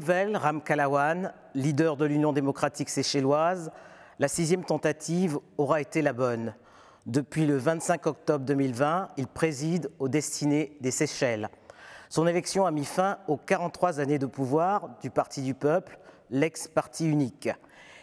[0.00, 3.70] Pour Wevel Ramkalawan, leader de l'Union démocratique séchelloise,
[4.18, 6.54] la sixième tentative aura été la bonne.
[7.06, 11.50] Depuis le 25 octobre 2020, il préside aux destinées des Seychelles.
[12.08, 15.98] Son élection a mis fin aux 43 années de pouvoir du Parti du Peuple,
[16.30, 17.50] l'ex-parti unique.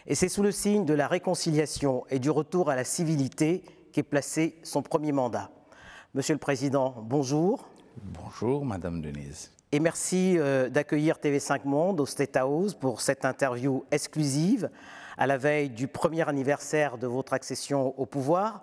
[0.06, 4.04] Et c'est sous le signe de la réconciliation et du retour à la civilité qu'est
[4.04, 5.50] placé son premier mandat.
[6.14, 7.68] Monsieur le Président, bonjour.
[8.02, 9.50] Bonjour, Madame Denise.
[9.70, 14.70] Et merci euh, d'accueillir TV5 Monde au State House pour cette interview exclusive
[15.18, 18.62] à la veille du premier anniversaire de votre accession au pouvoir.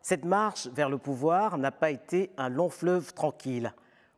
[0.00, 3.74] Cette marche vers le pouvoir n'a pas été un long fleuve tranquille.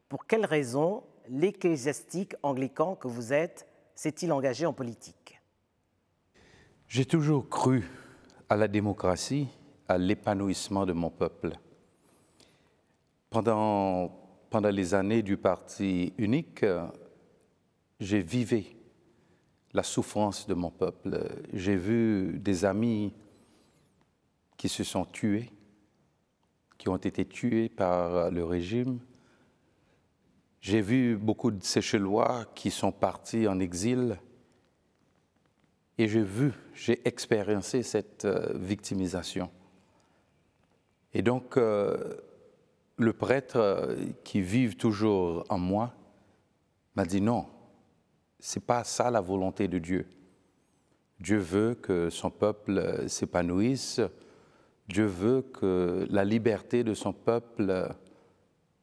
[0.09, 3.67] Pour quelles raisons l'ecclésiastique anglican que vous êtes
[3.97, 5.41] s'est-il engagé en politique?
[6.87, 7.83] J'ai toujours cru
[8.49, 9.49] à la démocratie,
[9.89, 11.59] à l'épanouissement de mon peuple.
[13.29, 14.22] Pendant
[14.53, 16.63] pendant les années du parti unique,
[17.99, 18.77] j'ai vivé
[19.73, 21.27] la souffrance de mon peuple.
[21.55, 23.15] J'ai vu des amis
[24.59, 25.51] qui se sont tués,
[26.77, 29.01] qui ont été tués par le régime.
[30.61, 34.19] J'ai vu beaucoup de Séchelois qui sont partis en exil.
[35.97, 39.51] Et j'ai vu, j'ai expériencé cette euh, victimisation.
[41.15, 42.15] Et donc, euh,
[43.03, 45.95] le prêtre euh, qui vit toujours en moi
[46.95, 47.47] m'a dit non,
[48.39, 50.07] c'est pas ça la volonté de Dieu.
[51.21, 54.01] Dieu veut que son peuple euh, s'épanouisse.
[54.89, 57.89] Dieu veut que la liberté de son peuple euh,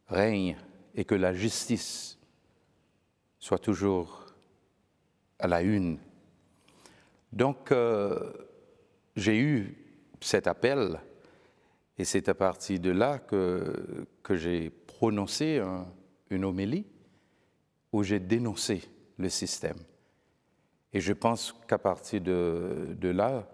[0.07, 0.57] règne
[0.95, 2.17] et que la justice
[3.39, 4.25] soit toujours
[5.39, 5.97] à la une.
[7.31, 7.71] Donc,
[9.15, 9.77] j'ai eu
[10.19, 10.99] cet appel
[11.99, 15.61] et c'est à partir de là que, que j'ai prononcé
[16.29, 16.85] une homélie
[17.91, 19.77] où j'ai dénoncé le système.
[20.93, 23.45] Et je pense qu'à partir de, de là,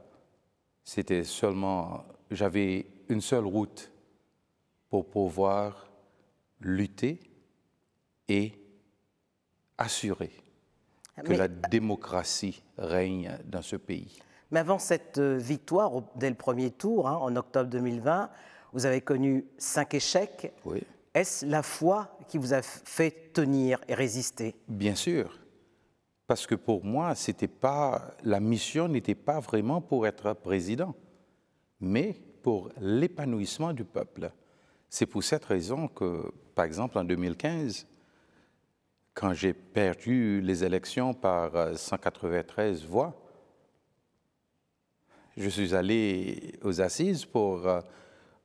[0.84, 3.92] c'était seulement, j'avais une seule route
[4.92, 5.90] pour pouvoir
[6.62, 7.20] lutter
[8.28, 8.54] et
[9.76, 10.32] assurer
[11.26, 14.20] que la démocratie règne dans ce pays.
[14.56, 18.30] Mais avant cette euh, victoire, dès le premier tour, hein, en octobre 2020,
[18.72, 20.54] vous avez connu cinq échecs.
[20.64, 20.82] Oui.
[21.14, 24.56] Est-ce la foi qui vous a fait tenir et résister?
[24.70, 25.38] Bien sûr.
[26.26, 30.96] Parce que pour moi, c'était pas, la mission n'était pas vraiment pour être président,
[31.82, 34.32] mais pour l'épanouissement du peuple.
[34.90, 37.86] C'est pour cette raison que, par exemple, en 2015,
[39.14, 43.22] quand j'ai perdu les élections par 193 euh, voix,
[45.38, 47.82] je suis allé aux assises pour, euh,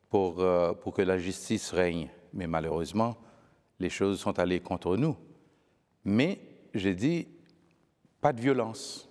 [0.09, 2.09] pour, euh, pour que la justice règne.
[2.33, 3.17] Mais malheureusement,
[3.78, 5.17] les choses sont allées contre nous.
[6.05, 6.41] Mais
[6.75, 7.29] j'ai dit,
[8.21, 9.09] pas de violence.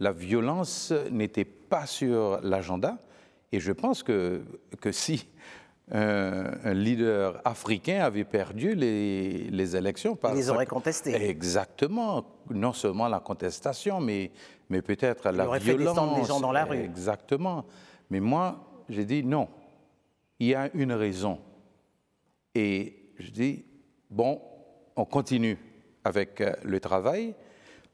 [0.00, 2.98] La violence n'était pas sur l'agenda.
[3.52, 4.42] Et je pense que,
[4.80, 5.26] que si
[5.90, 10.16] un, leader africain avait perdu les, les élections.
[10.16, 11.14] Par Il les aurait contestés.
[11.28, 12.24] Exactement.
[12.50, 14.30] Non seulement la contestation, mais,
[14.70, 16.14] mais peut-être la violence.
[16.14, 16.78] Fait des gens dans la rue.
[16.78, 17.64] Exactement.
[18.10, 19.48] Mais moi, j'ai dit non.
[20.38, 21.38] Il y a une raison.
[22.54, 23.64] Et je dis,
[24.10, 24.40] bon,
[24.96, 25.58] on continue
[26.04, 27.34] avec euh, le travail.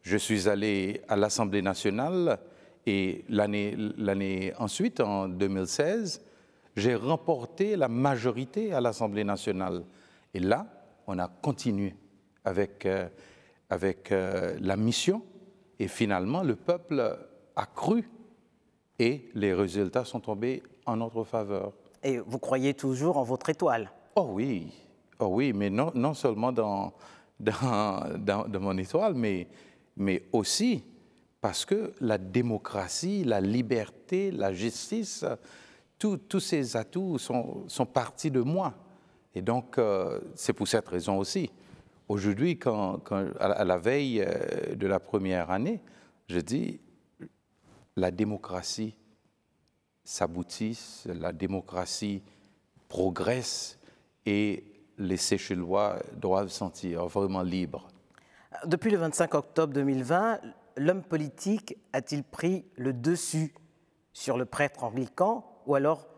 [0.03, 2.39] Je suis allé à l'Assemblée nationale
[2.87, 6.23] et l'année ensuite, en 2016,
[6.79, 9.85] j'ai remporté la majorité à l'Assemblée nationale.
[10.35, 10.67] Et là,
[11.07, 11.95] on a continué
[12.45, 13.09] avec, euh,
[13.69, 15.23] avec euh, la mission
[15.79, 17.19] et finalement, le peuple
[17.55, 18.09] a cru
[18.99, 21.73] et les résultats sont tombés en notre faveur.
[22.03, 23.91] Et vous croyez toujours en votre étoile?
[24.17, 24.73] Oh oui,
[25.19, 26.93] oh oui, mais non, non seulement dans,
[27.39, 29.49] dans, dans, mon étoile, mais,
[29.97, 30.83] mais aussi
[31.41, 35.25] parce que la démocratie, la liberté, la justice,
[35.99, 38.75] tous ces atouts sont, partis de moi.
[39.35, 41.51] Et donc, euh, c'est pour cette raison aussi.
[42.09, 43.03] Aujourd'hui, quand,
[43.39, 45.81] à la veille euh, de la première année,
[46.29, 46.81] je dis,
[47.97, 48.95] la démocratie
[50.05, 52.23] s'aboutit, la démocratie
[52.89, 53.79] progresse
[54.25, 54.65] et
[54.97, 57.89] les Seychellois doivent se sentir vraiment libres.
[58.65, 60.41] Depuis le 25 octobre 2020,
[60.79, 63.55] l'homme politique a-t-il pris le dessus
[64.13, 66.09] sur le prêtre anglican ou alors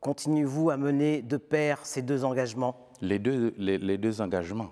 [0.00, 2.90] continuez-vous à mener de pair ces deux engagements?
[3.00, 4.70] Les deux, engagements.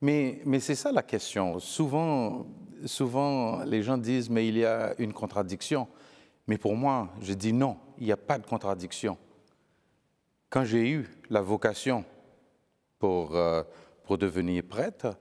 [0.00, 1.58] Mais, c'est ça la question.
[1.58, 2.46] Souvent,
[2.86, 5.86] souvent, les gens disent, mais il y a une contradiction.
[6.48, 9.18] Mais pour moi, je dis non, il n'y a pas de contradiction.
[10.48, 12.04] Quand j'ai eu la vocation
[12.98, 13.62] pour, euh,
[14.04, 15.14] pour devenir prêtre,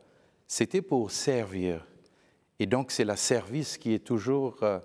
[0.48, 1.86] c'était pour servir
[2.60, 4.58] Et donc, c'est le service qui est toujours...
[4.64, 4.80] euh,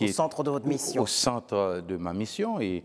[0.00, 1.02] qui Au est centre de votre mission.
[1.02, 2.58] Au centre de ma mission.
[2.60, 2.82] Et,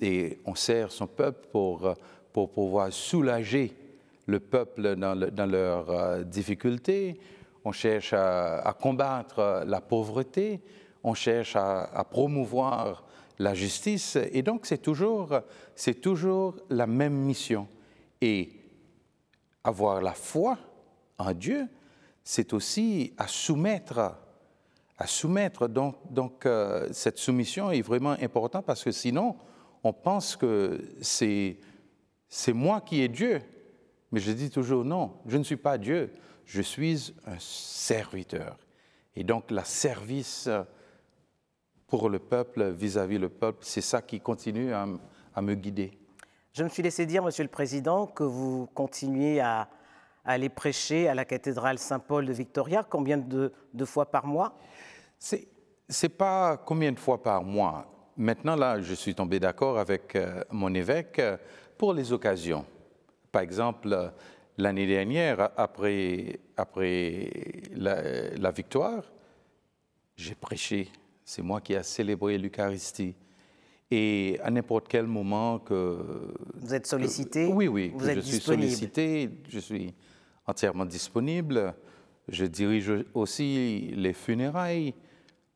[0.00, 1.94] et on sert son peuple pour,
[2.32, 3.74] pour pouvoir soulager
[4.26, 7.18] le peuple dans, le- dans leurs euh, difficultés.
[7.64, 10.60] On cherche à, à combattre la pauvreté.
[11.02, 13.04] On cherche à, à promouvoir
[13.38, 14.18] la justice.
[14.32, 15.40] Et donc, c'est toujours,
[15.74, 17.66] c'est toujours la même mission.
[18.20, 18.50] Et
[19.64, 20.58] avoir la foi
[21.18, 21.66] en Dieu,
[22.24, 24.14] c'est aussi à soumettre,
[24.98, 25.68] à soumettre.
[25.68, 29.36] Donc, euh, cette soumission est vraiment importante parce que sinon,
[29.84, 31.58] on pense que c'est
[32.28, 33.40] c'est moi qui est Dieu.
[34.10, 36.12] Mais je dis toujours non, je ne suis pas Dieu,
[36.44, 38.58] je suis un serviteur.
[39.14, 40.48] Et donc, la service
[41.86, 44.86] pour le peuple, vis-à-vis le peuple, c'est ça qui continue à,
[45.40, 45.98] me guider.
[46.52, 49.68] Je me suis laissé dire, Monsieur le Président, que vous continuez à,
[50.24, 52.82] aller prêcher à la cathédrale Saint-Paul de Victoria.
[52.82, 54.58] Combien de fois par mois?
[55.18, 55.48] C'est
[55.88, 58.10] c'est pas combien de fois par mois.
[58.16, 61.36] Maintenant, là, je suis tombé d'accord avec euh, mon évêque euh,
[61.78, 62.66] pour les occasions.
[63.32, 64.08] Par exemple, euh,
[64.58, 67.30] l'année dernière, après, après
[67.74, 69.02] la, la victoire,
[70.16, 70.90] j'ai prêché.
[71.24, 73.14] C'est moi qui ai célébré l'Eucharistie.
[73.90, 76.34] Et à n'importe quel moment que...
[76.56, 77.46] Vous êtes sollicité?
[77.46, 79.94] Oui, oui, Vous êtes je suis sollicité, je suis
[80.46, 81.74] entièrement disponible.
[82.28, 84.92] Je dirige aussi les funérailles,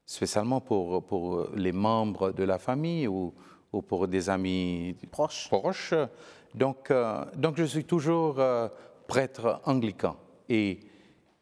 [0.07, 3.33] spécialement pour, pour les membres de la famille ou,
[3.73, 5.49] ou pour des amis Proches.
[5.49, 5.95] proches.
[6.55, 8.69] Donc, euh, donc je suis toujours euh,
[9.09, 10.17] prêtre anglican.
[10.49, 10.81] Et,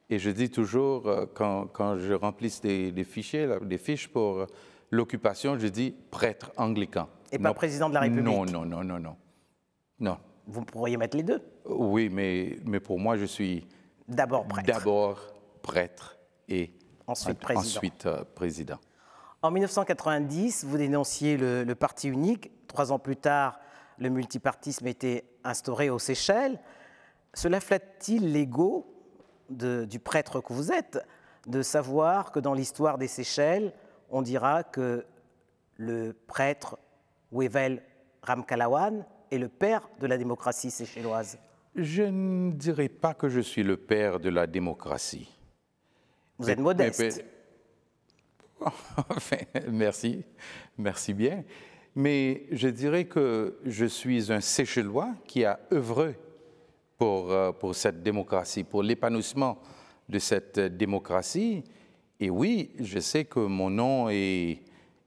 [0.08, 4.46] et je dis toujours, euh, quand, quand je remplisse des, des fichiers, des fiches pour
[4.90, 7.08] l'occupation, je dis prêtre anglican.
[7.32, 8.24] Et pas président de la République.
[8.24, 9.16] Non, non, non, non, non.
[10.00, 10.18] Non.
[10.46, 11.40] Vous pourriez mettre les deux.
[11.64, 13.66] Oui, mais, mais pour moi, je suis
[14.08, 14.66] D'abord prêtre.
[14.66, 15.18] d'abord
[15.62, 16.18] prêtre
[16.48, 16.72] et
[17.10, 17.60] Ensuite président.
[17.78, 18.78] ensuite, euh, président.
[19.42, 22.50] En 1990, vous dénonciez le, le parti unique.
[22.66, 23.58] Trois ans plus tard,
[23.98, 26.60] le multipartisme était instauré aux Seychelles.
[27.34, 28.86] Cela flatte-t-il l'ego
[29.48, 31.04] du prêtre que vous êtes
[31.46, 33.72] de savoir que dans l'histoire des Seychelles,
[34.10, 35.04] on dira que
[35.76, 36.78] le prêtre
[37.32, 37.82] Wevel
[38.22, 41.38] Ramkalawan est le père de la démocratie séchelloise
[41.74, 45.39] Je ne dirais pas que je suis le père de la démocratie.
[46.40, 47.00] Vous Mais- êtes modeste.
[48.60, 48.66] mais-
[49.10, 49.36] Enfin,
[49.70, 50.22] merci,
[50.78, 51.44] merci bien.
[51.94, 56.18] Mais je dirais que je suis un Seychellois qui a œuvré
[56.96, 59.58] pour, euh, pour cette démocratie, pour l'épanouissement
[60.08, 61.62] de cette démocratie.
[62.18, 64.60] Et oui, je sais que mon nom est,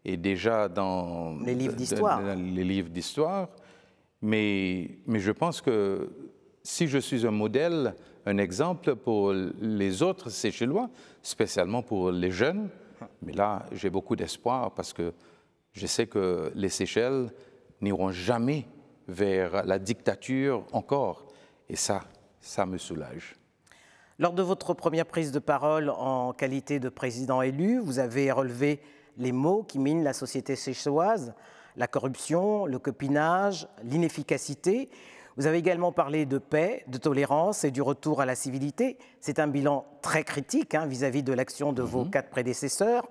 [0.05, 2.21] est déjà dans Les livres d'histoire.
[2.35, 3.49] les livres d'histoire,
[4.21, 6.09] mais, mais je pense que
[6.63, 7.93] si je suis un modèle,
[8.25, 10.89] un exemple pour les autres Seychellois,
[11.21, 12.69] spécialement pour les jeunes,
[13.21, 15.13] mais là, j'ai beaucoup d'espoir parce que
[15.73, 17.31] je sais que les Seychelles
[17.81, 18.65] n'iront jamais
[19.07, 21.25] vers la dictature encore.
[21.67, 22.01] Et ça,
[22.39, 23.35] ça me soulage.
[24.19, 28.79] Lors de votre première prise de parole en qualité de président élu, vous avez relevé
[29.17, 31.33] les mots qui minent la société séchoise,
[31.75, 34.89] la corruption, le copinage, l'inefficacité.
[35.35, 38.97] Vous avez également parlé de paix, de tolérance et du retour à la civilité.
[39.19, 43.07] C'est un bilan très critique hein, vis-à-vis de l'action de vos quatre prédécesseurs.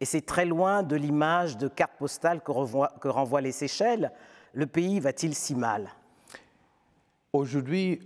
[0.00, 4.10] Et c'est très loin de l'image de carte postale que, renvoient les Seychelles.
[4.52, 5.90] Le pays va-t-il si mal?
[7.32, 8.00] Aujourd'hui,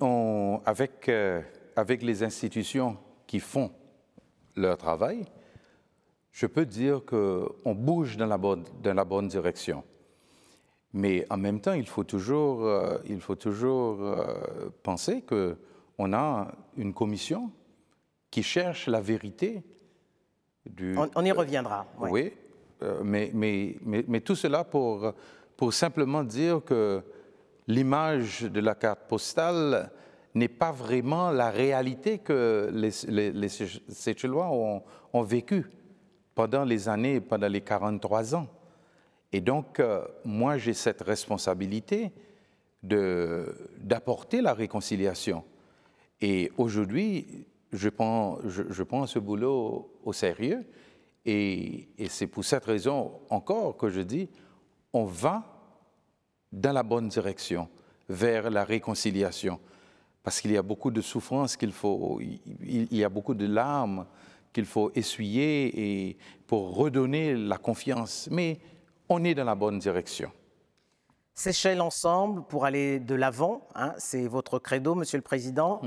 [0.67, 1.40] avec, euh,
[1.75, 3.71] avec les institutions qui font
[4.57, 5.25] leur travail,
[6.33, 9.83] je peux dire qu'on bouge dans la, bonne, dans la bonne direction.
[10.99, 16.49] Mais en même temps, il faut toujours, euh, il faut toujours euh, penser qu'on a
[16.76, 17.52] une commission
[18.33, 19.62] qui cherche la vérité.
[20.67, 21.87] Du, on, on y reviendra.
[22.00, 22.11] ouais.
[22.11, 22.33] oui,
[22.83, 25.12] euh, mais, mais, mais, mais tout cela pour,
[25.57, 27.00] pour simplement dire que
[27.69, 29.93] l'image de la carte postale
[30.35, 35.64] n'est pas vraiment la réalité que les, les, les Seychellois ont, ont vécue
[36.35, 38.49] pendant les années, pendant les 43 ans.
[39.33, 42.13] Et donc, euh, moi, j'ai cette responsabilité
[42.83, 45.45] d'apporter la réconciliation.
[46.21, 50.65] Et aujourd'hui, je prends, je, prends ce boulot au sérieux.
[51.25, 54.29] Et, et c'est pour cette raison encore que je dis,
[54.93, 55.45] on va
[56.53, 57.69] dans la bonne direction,
[58.09, 59.61] vers la réconciliation.
[60.23, 62.41] Parce qu'il y a beaucoup de souffrances qu'il faut, il,
[62.91, 64.07] il y a beaucoup de larmes
[64.53, 66.17] qu'il faut essuyer et
[66.47, 68.29] pour redonner la confiance.
[68.31, 68.59] Mais
[69.09, 70.31] on est dans la bonne direction.
[71.35, 75.81] Seychelles ensemble pour aller de l'avant, hein, c'est votre credo, Monsieur le Président.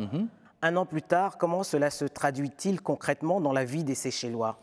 [0.62, 4.60] Un an plus tard, comment cela se traduit-il concrètement dans la vie des Seychellois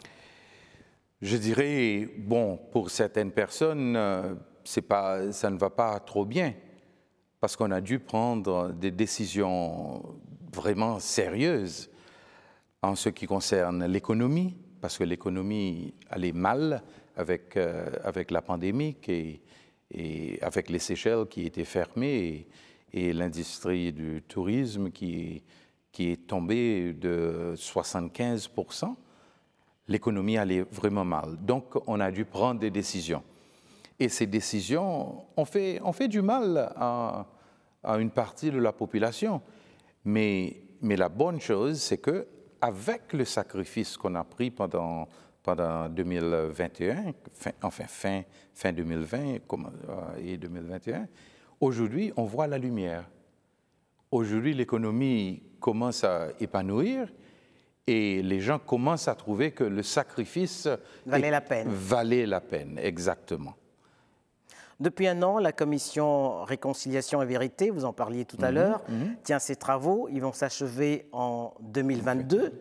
[1.20, 4.34] Je dirais, bon, pour certaines personnes, euh,
[4.88, 6.54] pas, ça ne va pas trop bien,
[7.40, 10.02] parce qu'on a dû prendre des décisions
[10.54, 11.90] vraiment sérieuses
[12.82, 16.82] en ce qui concerne l'économie, parce que l'économie allait mal
[17.18, 22.46] avec, euh, avec la pandémie et, avec les Seychelles qui étaient fermées
[22.92, 25.42] et, et l'industrie du tourisme qui,
[25.92, 28.94] qui est tombée de 75%
[29.88, 31.36] l'économie allait vraiment mal.
[31.40, 33.22] Donc, on a dû prendre des décisions.
[33.98, 37.26] Et ces décisions ont fait, ont fait du mal à,
[37.82, 39.40] à une partie de la population.
[40.04, 42.26] Mais, mais la bonne chose, c'est que
[42.60, 45.08] avec le sacrifice qu'on a pris pendant,
[45.48, 49.36] pendant 2021, fin, enfin fin, fin 2020 euh,
[50.22, 51.06] et 2021,
[51.58, 53.08] aujourd'hui, on voit la lumière.
[54.10, 57.08] Aujourd'hui, l'économie commence à épanouir
[57.86, 60.68] et les gens commencent à trouver que le sacrifice
[61.06, 61.68] valait la peine.
[61.70, 63.54] Valait la peine, exactement.
[64.80, 68.82] Depuis un an, la commission Réconciliation et Vérité, vous en parliez tout à mhm, l'heure,
[68.90, 69.16] mhm.
[69.24, 70.10] tient ses travaux.
[70.12, 72.52] Ils vont s'achever en 2022.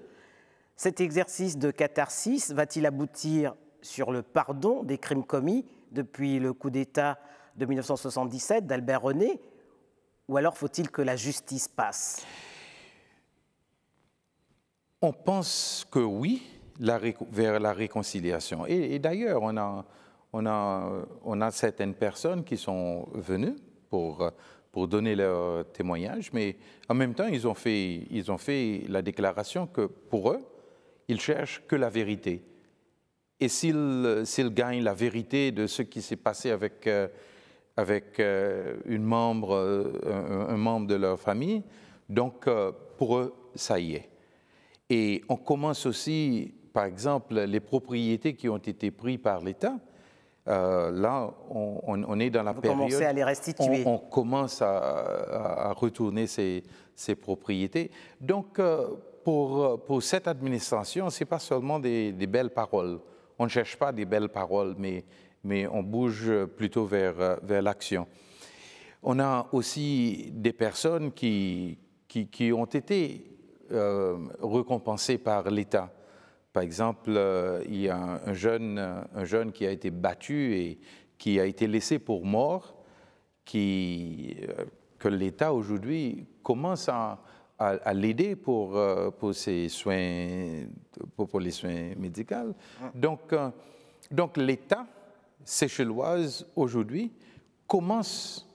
[0.77, 6.69] Cet exercice de catharsis va-t-il aboutir sur le pardon des crimes commis depuis le coup
[6.69, 7.17] d'État
[7.55, 9.41] de 1977 d'Albert René
[10.27, 12.23] Ou alors faut-il que la justice passe?
[15.01, 16.43] On pense que oui,
[16.79, 18.67] vers la réconciliation.
[18.67, 20.45] et d'ailleurs, on
[21.41, 23.55] a certaines personnes qui sont venues
[23.89, 24.31] pour,
[24.87, 26.55] donner leur témoignage, mais
[26.87, 27.55] en même temps, ils ont
[28.37, 30.39] fait la déclaration que pour eux,
[31.07, 32.43] ils cherchent que la vérité.
[33.39, 37.07] Et s'ils gagnent la vérité de ce qui s'est passé avec, euh,
[37.75, 39.55] avec euh, une membre,
[40.05, 41.63] un, un, membre de leur famille,
[42.09, 44.09] donc euh, pour eux, ça y est.
[44.89, 49.77] Et on commence aussi, par exemple, les propriétés qui ont été prises par l'État,
[50.47, 53.01] euh, là, on, est dans la Vous période.
[53.01, 53.83] à les restituer.
[53.85, 56.63] On, commence à, retourner ces,
[57.21, 57.91] propriétés.
[58.21, 58.87] Donc, euh,
[59.27, 62.97] pour, pour cette administration, ce n'est pas seulement des, belles paroles.
[63.37, 65.03] On ne cherche pas des belles paroles, mais,
[65.43, 68.07] mais on bouge plutôt vers, vers l'action.
[69.03, 73.29] On a aussi des personnes qui, qui, ont été
[73.73, 75.91] euh, récompensées par l'État.
[76.53, 80.79] Par exemple, euh, il y a un, jeune, un jeune qui a été battu et
[81.17, 82.77] qui a été laissé pour mort,
[83.43, 84.63] qui, euh,
[84.97, 87.19] que l'État aujourd'hui commence à,
[87.59, 90.65] à, l'aider pour, euh, pour, ses soins,
[91.15, 92.53] pour, les soins médicaux.
[92.93, 93.33] Donc,
[94.11, 94.85] donc l'État
[95.43, 97.11] séchelloise aujourd'hui
[97.65, 98.47] commence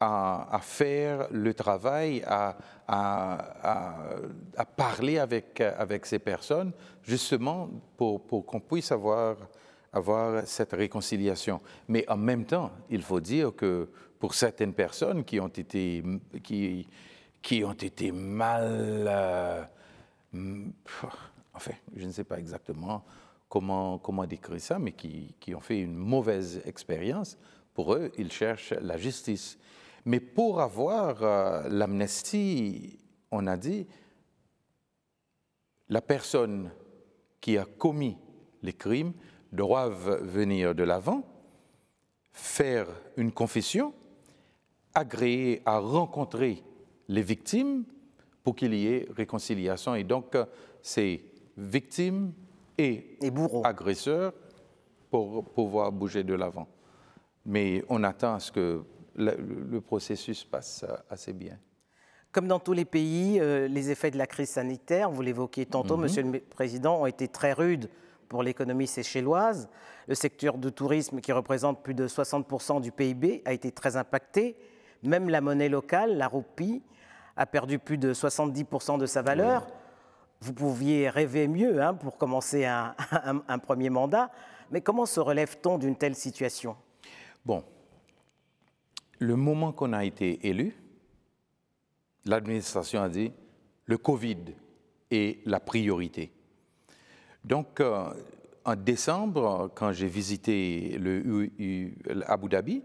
[0.00, 2.56] à, faire le travail, à,
[2.86, 9.36] à, parler avec, avec ces personnes, justement pour, pour qu'on puisse avoir,
[9.92, 11.60] avoir cette réconciliation.
[11.88, 16.02] Mais en même temps, il faut dire que pour certaines personnes qui ont été,
[16.42, 16.86] qui,
[17.46, 19.04] qui ont été mal...
[19.06, 19.64] Euh,
[21.54, 23.04] enfin, je ne sais pas exactement
[23.48, 27.38] comment, comment décrire ça, mais qui, qui ont fait une mauvaise expérience,
[27.72, 29.60] pour eux, ils cherchent la justice.
[30.04, 32.98] Mais pour avoir euh, l'amnistie,
[33.30, 33.86] on a dit,
[35.88, 36.72] la personne
[37.40, 38.18] qui a commis
[38.62, 39.12] les crimes
[39.52, 41.22] doivent venir de l'avant,
[42.32, 43.94] faire une confession,
[44.94, 46.64] agréer à rencontrer
[47.08, 47.84] les victimes
[48.42, 49.94] pour qu'il y ait réconciliation.
[49.94, 50.36] Et donc,
[50.82, 51.20] c'est
[51.56, 52.32] victime
[52.78, 53.32] et, et
[53.64, 54.32] agresseur
[55.10, 56.68] pour pouvoir bouger de l'avant.
[57.44, 58.82] Mais on attend à ce que
[59.16, 61.58] le, processus passe assez bien.
[62.32, 65.96] Comme dans tous les pays, euh, les effets de la crise sanitaire, vous l'évoquiez tantôt,
[65.96, 66.02] mhm.
[66.02, 67.88] Monsieur le Président, ont été très rudes
[68.28, 69.68] pour l'économie séchelloise.
[70.06, 74.56] Le secteur du tourisme, qui représente plus de 60% du PIB, a été très impacté.
[75.02, 76.82] Même la monnaie locale, la roupie,
[77.36, 79.66] a perdu plus de 70% de sa valeur.
[80.40, 82.94] Vous pouviez rêver mieux hein, pour commencer un,
[83.48, 84.30] un premier mandat.
[84.70, 86.76] Mais comment se relève-t-on d'une telle situation?
[87.44, 87.62] Bon,
[89.18, 90.76] le moment qu'on a été élu,
[92.24, 93.32] l'administration a dit
[93.86, 94.38] le Covid
[95.10, 96.32] est la priorité.
[97.44, 98.10] Donc, euh,
[98.64, 101.48] en décembre, quand j'ai visité le
[102.26, 102.82] Abu Dhabi,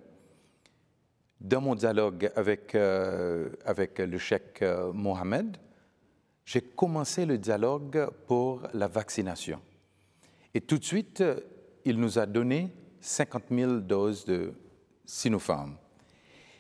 [1.41, 5.57] dans mon dialogue avec, euh, avec le cheikh euh, Mohamed,
[6.45, 9.59] j'ai commencé le dialogue pour la vaccination.
[10.53, 11.23] Et tout de suite,
[11.85, 14.53] il nous a donné 50 000 doses de
[15.05, 15.75] Sinopharm.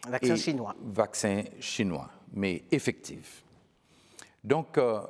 [0.07, 0.75] Vaccin chinois.
[0.81, 3.43] Vaccin chinois, mais effectif.
[4.43, 5.01] Donc, euh,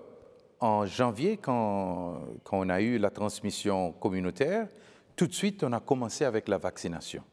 [0.59, 4.67] en janvier, quand, quand, on a eu la transmission communautaire,
[5.15, 7.23] tout de suite, on a commencé avec la vaccination.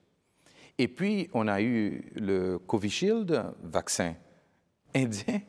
[0.79, 4.15] Et puis, on a eu le Covishield, vaccin
[4.95, 5.41] indien.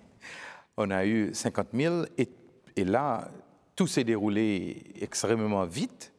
[0.75, 3.29] On a eu 50 000 et, là,
[3.75, 6.13] tout s'est déroulé extrêmement vite.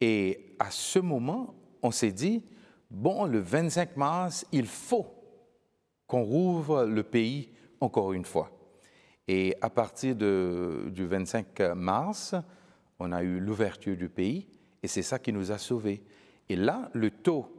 [0.00, 2.44] Et à ce moment, on s'est dit,
[2.90, 5.06] bon, le 25 mars, il faut
[6.06, 8.50] qu'on rouvre le pays encore une fois.
[9.26, 12.34] Et à partir du 25 mars,
[12.98, 14.46] on a eu l'ouverture du pays
[14.82, 16.02] et c'est ça qui nous a sauvés.
[16.48, 17.53] Et là, le taux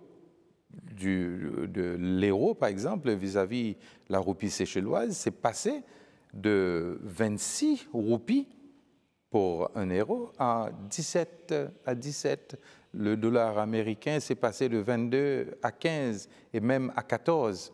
[0.95, 3.75] du, de l'euro, par exemple, vis-à-vis
[4.09, 5.83] la roupie séchelloise, s'est passé
[6.33, 8.47] de 26 roupies
[9.29, 11.55] pour un euro à 17,
[11.85, 12.59] à 17.
[12.93, 17.73] Le dollar américain s'est passé de 22 à 15 et même à 14.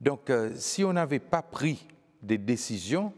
[0.00, 1.86] Donc, euh, si on n'avait pas pris
[2.22, 3.12] des décisions,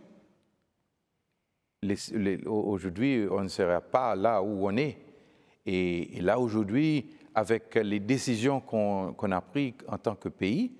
[2.46, 4.98] aujourd'hui, on ne serait pas là où on est.
[5.66, 10.72] Et, là, aujourd'hui, avec les décisions qu'on a prises en tant que pays,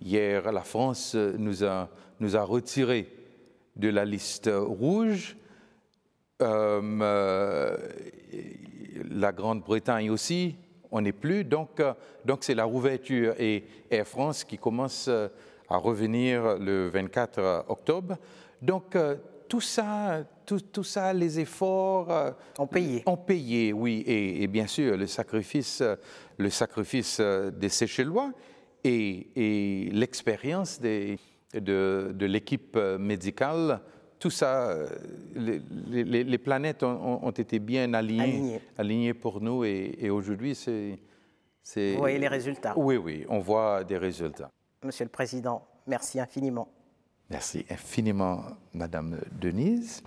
[0.00, 1.88] hier, la France nous a,
[2.20, 3.08] nous a retirés
[3.76, 5.36] de la liste rouge.
[6.42, 7.76] Euh,
[9.10, 10.56] la Grande-Bretagne aussi,
[10.90, 11.44] on n'est plus.
[11.44, 11.92] Donc, euh,
[12.24, 18.16] donc c'est la rouverture et Air France qui commence à revenir le 24 octobre.
[18.60, 19.16] Donc, euh,
[19.50, 23.02] tout ça, tout, tout, ça, les efforts ont payé.
[23.04, 25.82] Ont payé, oui, et, et bien sûr le sacrifice,
[26.38, 28.32] le sacrifice des Seychellois
[28.82, 31.18] et, et l'expérience de,
[31.52, 33.80] de l'équipe médicale
[34.20, 34.86] tout ça, euh,
[35.34, 35.62] les,
[36.24, 38.60] les, planètes ont, ont, été bien alignées, Aligné.
[38.76, 40.98] alignées pour nous et, et aujourd'hui, c'est...
[41.74, 44.50] Vous voyez les résultats Oui, oui, on voit des résultats.
[44.84, 46.68] Monsieur le Président, merci infiniment.
[47.30, 50.02] Merci infiniment, Madame Denise.